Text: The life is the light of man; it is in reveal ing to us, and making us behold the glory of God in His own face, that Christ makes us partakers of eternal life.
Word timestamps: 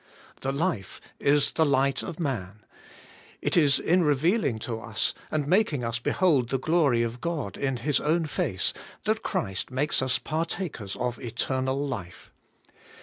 The 0.39 0.51
life 0.51 0.99
is 1.19 1.51
the 1.51 1.63
light 1.63 2.01
of 2.01 2.19
man; 2.19 2.65
it 3.39 3.55
is 3.55 3.77
in 3.79 4.01
reveal 4.03 4.43
ing 4.43 4.57
to 4.65 4.79
us, 4.79 5.13
and 5.29 5.45
making 5.45 5.83
us 5.83 5.99
behold 5.99 6.49
the 6.49 6.57
glory 6.57 7.03
of 7.03 7.21
God 7.21 7.55
in 7.55 7.77
His 7.77 7.99
own 7.99 8.25
face, 8.25 8.73
that 9.03 9.21
Christ 9.21 9.69
makes 9.69 10.01
us 10.01 10.17
partakers 10.17 10.95
of 10.95 11.19
eternal 11.19 11.87
life. 11.87 12.31